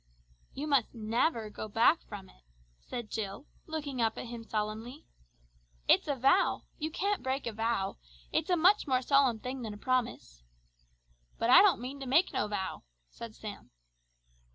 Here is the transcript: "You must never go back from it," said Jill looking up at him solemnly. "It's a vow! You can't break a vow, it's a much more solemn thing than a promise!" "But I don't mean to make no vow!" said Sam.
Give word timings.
"You 0.55 0.65
must 0.65 0.95
never 0.95 1.51
go 1.51 1.67
back 1.67 2.01
from 2.01 2.27
it," 2.27 2.41
said 2.79 3.11
Jill 3.11 3.45
looking 3.67 4.01
up 4.01 4.17
at 4.17 4.25
him 4.25 4.43
solemnly. 4.43 5.05
"It's 5.87 6.07
a 6.07 6.15
vow! 6.15 6.63
You 6.79 6.89
can't 6.89 7.21
break 7.21 7.45
a 7.45 7.53
vow, 7.53 7.99
it's 8.31 8.49
a 8.49 8.57
much 8.57 8.87
more 8.87 9.03
solemn 9.03 9.37
thing 9.37 9.61
than 9.61 9.75
a 9.75 9.77
promise!" 9.77 10.41
"But 11.37 11.51
I 11.51 11.61
don't 11.61 11.79
mean 11.81 11.99
to 11.99 12.07
make 12.07 12.33
no 12.33 12.47
vow!" 12.47 12.81
said 13.11 13.35
Sam. 13.35 13.69